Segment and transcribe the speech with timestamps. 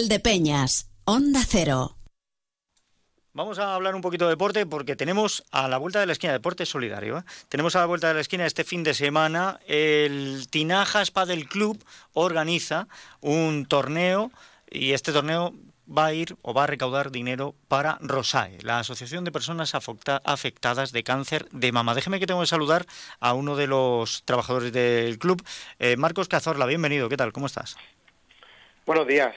[0.00, 1.94] Valdepeñas, Onda Cero.
[3.34, 6.32] Vamos a hablar un poquito de deporte porque tenemos a la vuelta de la esquina,
[6.32, 7.22] deporte solidario, ¿eh?
[7.50, 11.84] tenemos a la vuelta de la esquina este fin de semana, el Tinajas Padel Club
[12.14, 12.88] organiza
[13.20, 14.32] un torneo
[14.70, 15.52] y este torneo
[15.86, 20.92] va a ir o va a recaudar dinero para ROSAE, la Asociación de Personas Afectadas
[20.92, 21.94] de Cáncer de Mama.
[21.94, 22.86] Déjeme que tengo que saludar
[23.20, 25.44] a uno de los trabajadores del club,
[25.78, 26.64] eh, Marcos Cazorla.
[26.64, 27.34] Bienvenido, ¿qué tal?
[27.34, 27.76] ¿Cómo estás?
[28.86, 29.34] Buenos días.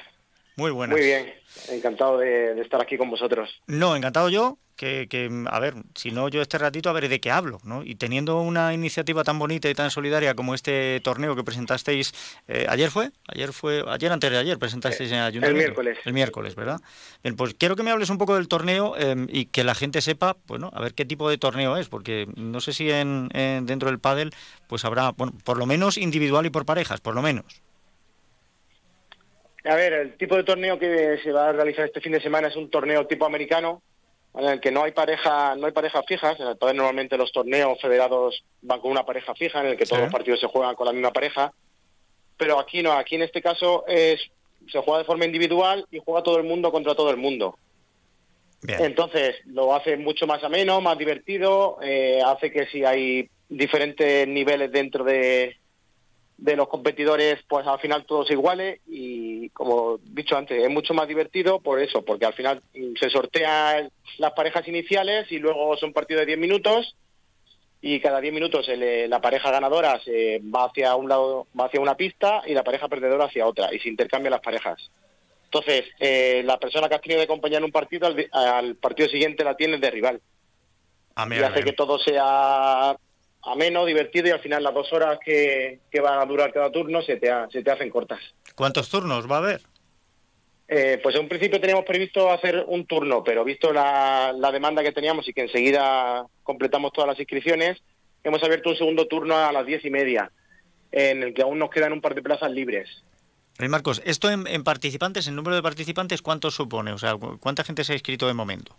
[0.56, 0.98] Muy buenas.
[0.98, 1.34] Muy bien,
[1.70, 3.62] encantado de, estar aquí con vosotros.
[3.68, 7.32] No, encantado yo, que, a ver, si no yo este ratito a ver de qué
[7.32, 7.84] hablo, ¿no?
[7.84, 12.14] Y teniendo una iniciativa tan bonita y tan solidaria como este torneo que presentasteis,
[12.48, 13.12] eh, ¿ayer fue?
[13.28, 13.84] ¿Ayer fue?
[13.88, 15.48] ¿Ayer antes de ayer presentasteis en Ayuntamiento?
[15.48, 15.98] El miércoles.
[16.06, 16.82] El miércoles, ¿verdad?
[17.24, 20.02] Bien, pues quiero que me hables un poco del torneo em, y que la gente
[20.02, 23.90] sepa, bueno, a ver qué tipo de torneo es, porque no sé si en, dentro
[23.90, 24.32] del pádel
[24.68, 27.63] pues habrá, bueno, por lo menos individual y por parejas, por lo menos.
[29.66, 32.50] A ver, el tipo de torneo que se va a realizar este fin de semana
[32.50, 33.82] es un torneo tipo americano,
[34.36, 36.38] en el que no hay pareja, no hay parejas fijas.
[36.40, 40.12] Entonces, normalmente los torneos federados van con una pareja fija, en el que todos los
[40.12, 41.54] partidos se juegan con la misma pareja.
[42.36, 44.20] Pero aquí no, aquí en este caso es
[44.72, 47.58] se juega de forma individual y juega todo el mundo contra todo el mundo.
[48.66, 54.72] Entonces, lo hace mucho más ameno, más divertido, eh, hace que si hay diferentes niveles
[54.72, 55.58] dentro de,
[56.38, 60.94] de los competidores, pues al final todos iguales y como he dicho antes, es mucho
[60.94, 62.62] más divertido por eso, porque al final
[63.00, 66.96] se sortean las parejas iniciales y luego son partidos de 10 minutos
[67.82, 71.96] y cada 10 minutos la pareja ganadora se va hacia un lado, va hacia una
[71.96, 74.90] pista y la pareja perdedora hacia otra y se intercambian las parejas.
[75.46, 79.44] Entonces, eh, la persona que has tenido de acompañar en un partido, al, partido siguiente
[79.44, 80.22] la tienes de rival.
[81.16, 82.96] Ah, y hace que todo sea
[83.44, 87.02] ameno, divertido y al final las dos horas que, que van a durar cada turno
[87.02, 88.20] se te, se te hacen cortas.
[88.56, 89.62] ¿Cuántos turnos va a haber?
[90.68, 94.82] Eh, pues en un principio teníamos previsto hacer un turno, pero visto la, la, demanda
[94.82, 97.82] que teníamos y que enseguida completamos todas las inscripciones,
[98.24, 100.32] hemos abierto un segundo turno a las diez y media,
[100.92, 103.04] en el que aún nos quedan un par de plazas libres.
[103.58, 106.92] Rey Marcos, ¿esto en, participantes, el número de participantes, cuánto supone?
[106.92, 108.76] O sea, ¿cuánta gente se ha inscrito de momento?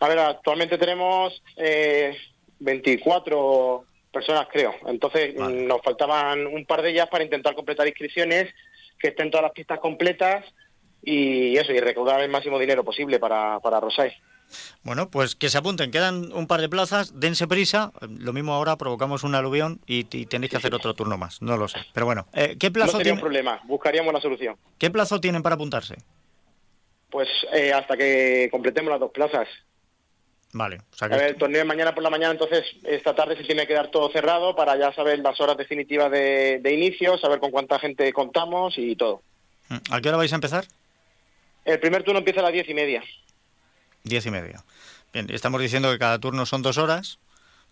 [0.00, 2.14] A ver, actualmente tenemos eh,
[2.58, 4.74] 24 personas, creo.
[4.86, 8.52] Entonces nos faltaban un par de ellas para intentar completar inscripciones,
[8.98, 10.44] que estén todas las pistas completas
[11.02, 14.12] y eso, y recaudar el máximo dinero posible para, para Rosay.
[14.82, 18.76] Bueno, pues que se apunten, quedan un par de plazas, dense prisa, lo mismo ahora
[18.76, 21.80] provocamos un aluvión y, tenéis que hacer otro turno más, no lo sé.
[21.92, 24.56] Pero bueno, eh, ¿qué plazo no sería un problema, buscaríamos la solución.
[24.78, 25.96] ¿Qué plazo tienen para apuntarse?
[27.10, 29.48] Pues eh, hasta que completemos las dos plazas.
[30.52, 30.80] Vale.
[31.00, 33.74] A ver, el torneo es mañana por la mañana, entonces esta tarde se tiene que
[33.74, 38.12] dar todo cerrado para ya saber las horas definitivas de, inicio, saber con cuánta gente
[38.12, 39.22] contamos y todo.
[39.68, 40.64] Mm, ¿A qué hora vais a empezar?
[41.64, 43.02] El primer turno empieza a las diez y media.
[44.04, 44.64] Diez y media.
[45.12, 47.18] Bien, estamos diciendo que cada turno son dos horas.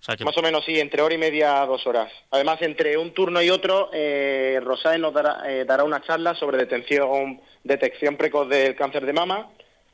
[0.07, 2.13] Más o menos, sí, entre hora y media a dos horas.
[2.31, 6.59] Además, entre un turno y otro, eh, Rosae nos dará, eh, dará una charla sobre
[6.59, 9.49] detención, detección precoz del cáncer de mama.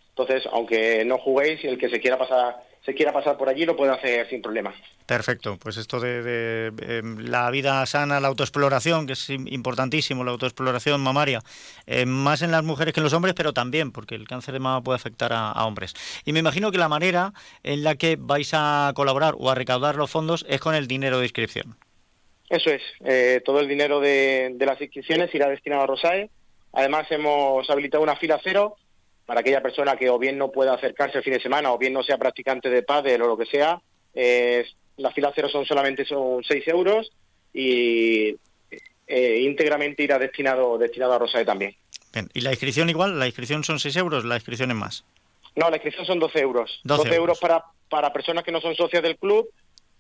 [0.08, 3.76] Entonces, aunque no juguéis, el que se quiera pasar se quiera pasar por allí lo
[3.76, 4.74] puede hacer sin problema.
[5.06, 11.00] Perfecto, pues esto de, em, la vida sana, la autoexploración, que es importantísimo, la autoexploración
[11.00, 11.40] mamaria,
[11.86, 14.60] eh, más en las mujeres que en los hombres, pero también porque el cáncer de
[14.60, 15.94] mama puede afectar a, hombres.
[16.24, 17.32] Y me imagino que la manera
[17.62, 21.18] en la que vais a colaborar o a recaudar los fondos es con el dinero
[21.18, 21.76] de inscripción.
[22.48, 26.30] Eso es, eh, todo el dinero de, de las inscripciones irá destinado a Rosae.
[26.72, 28.76] Además hemos habilitado una fila cero
[29.30, 31.92] para aquella persona que o bien no pueda acercarse el fin de semana o bien
[31.92, 33.80] no sea practicante de pádel o lo que sea,
[34.12, 37.12] eh, la fila cero son solamente son 6 euros
[37.54, 38.34] y
[39.06, 41.76] eh, íntegramente irá destinado destinado a Rosae también.
[42.12, 42.28] Bien.
[42.34, 43.20] ¿Y la inscripción igual?
[43.20, 44.24] ¿La inscripción son 6 euros?
[44.24, 45.04] ¿La inscripción es más?
[45.54, 46.80] No, la inscripción son 12 euros.
[46.82, 47.38] 12, euros.
[47.38, 49.48] para, para personas que no son socias del club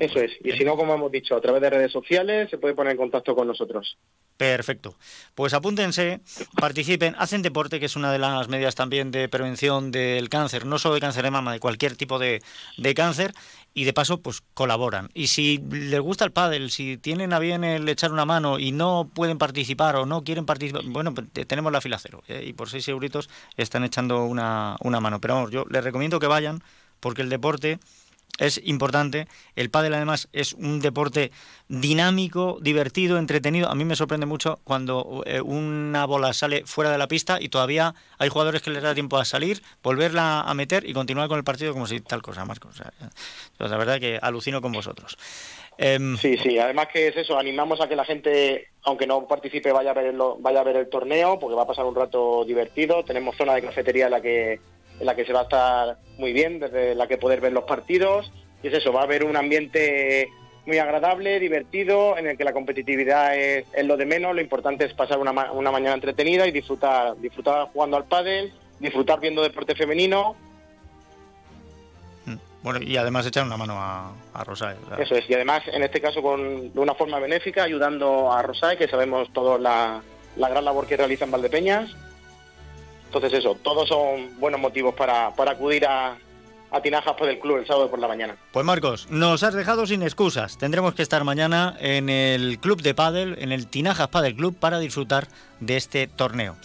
[0.00, 0.32] Eso es.
[0.42, 2.98] Y si no, como hemos dicho, a través de redes sociales se puede poner en
[2.98, 3.96] contacto con nosotros.
[4.36, 4.96] Perfecto.
[5.34, 6.20] Pues apúntense,
[6.60, 10.78] participen, hacen deporte, que es una de las medidas también de prevención del cáncer, no
[10.78, 12.42] solo de cáncer de mama, de cualquier tipo de,
[12.76, 13.32] de cáncer,
[13.76, 15.10] y de paso, pues colaboran.
[15.12, 18.72] Y si les gusta el pádel, si tienen a bien el echar una mano y
[18.72, 22.42] no pueden participar o no quieren participar, bueno, pues tenemos la fila cero, ¿eh?
[22.48, 23.28] y por seis euritos
[23.58, 25.20] están echando una, una mano.
[25.20, 26.62] Pero vamos, yo les recomiendo que vayan,
[27.00, 27.78] porque el deporte
[28.38, 29.26] es importante.
[29.54, 31.32] El pádel además es un deporte
[31.68, 33.70] dinámico, divertido, entretenido.
[33.70, 37.48] A mí me sorprende mucho cuando eh, una bola sale fuera de la pista y
[37.48, 41.38] todavía hay jugadores que les da tiempo a salir, volverla a meter y continuar con
[41.38, 42.92] el partido como si tal cosa, cosa.
[43.56, 45.16] Pues la verdad que alucino con vosotros.
[45.78, 49.72] Em, sí, sí, además que es eso, animamos a que la gente, aunque no participe,
[49.72, 53.04] vaya a, verlo, vaya a ver el torneo, porque va a pasar un rato divertido.
[53.04, 54.58] Tenemos zona de cafetería en la que
[54.98, 57.64] en la que se va a estar muy bien, desde la que poder ver los
[57.64, 58.32] partidos.
[58.62, 60.30] Y es eso, va a haber un ambiente
[60.64, 64.34] muy agradable, divertido, en el que la competitividad es, lo de menos.
[64.34, 69.20] Lo importante es pasar una, una, mañana entretenida y disfrutar, disfrutar jugando al pádel, disfrutar
[69.20, 70.34] viendo deporte femenino.
[72.24, 74.76] Mm, bueno, y además echar una mano a, a Rosae.
[74.98, 78.76] Eso es, y además en este caso con, de una forma benéfica, ayudando a Rosae,
[78.76, 80.02] que sabemos todos la,
[80.36, 81.94] la gran labor que realiza en Valdepeñas
[83.16, 86.16] entonces eso, todos son buenos motivos para, acudir a,
[86.70, 88.36] a Tinajas por el club el sábado por la mañana.
[88.52, 90.58] Pues Marcos, nos has dejado sin excusas.
[90.58, 94.78] Tendremos que estar mañana en el club de pádel, en el Tinajas Padel Club, para
[94.78, 95.28] disfrutar
[95.60, 96.56] de este torneo.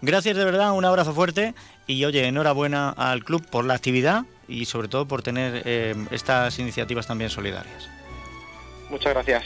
[0.00, 1.54] Gracias de verdad, un abrazo fuerte
[1.86, 6.58] y oye, enhorabuena al club por la actividad y sobre todo por tener eh, estas
[6.58, 7.88] iniciativas también solidarias.
[8.88, 9.44] Muchas gracias.